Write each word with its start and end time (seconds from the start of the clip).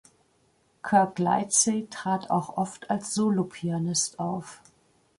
Kirk 0.81 1.19
Lightsey 1.19 1.85
trat 1.91 2.31
auch 2.31 2.57
oft 2.57 2.89
als 2.89 3.13
Solopianist 3.13 4.17
auf. 4.19 4.59